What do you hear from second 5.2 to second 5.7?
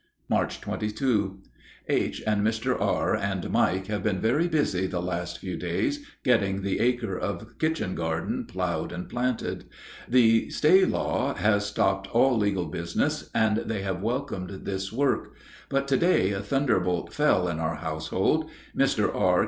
few